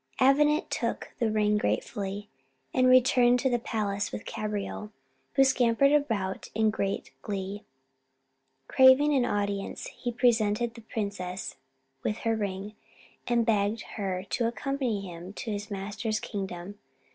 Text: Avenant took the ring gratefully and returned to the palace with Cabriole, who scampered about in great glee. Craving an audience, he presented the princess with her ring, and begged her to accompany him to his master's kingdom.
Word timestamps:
Avenant 0.19 0.71
took 0.71 1.11
the 1.19 1.29
ring 1.29 1.59
gratefully 1.59 2.27
and 2.73 2.87
returned 2.87 3.39
to 3.41 3.51
the 3.51 3.59
palace 3.59 4.11
with 4.11 4.25
Cabriole, 4.25 4.89
who 5.33 5.43
scampered 5.43 5.91
about 5.91 6.49
in 6.55 6.71
great 6.71 7.11
glee. 7.21 7.61
Craving 8.67 9.13
an 9.13 9.25
audience, 9.25 9.89
he 9.93 10.11
presented 10.11 10.73
the 10.73 10.81
princess 10.81 11.55
with 12.01 12.17
her 12.25 12.35
ring, 12.35 12.73
and 13.27 13.45
begged 13.45 13.81
her 13.95 14.23
to 14.31 14.47
accompany 14.47 15.01
him 15.01 15.33
to 15.33 15.51
his 15.51 15.69
master's 15.69 16.19
kingdom. 16.19 16.79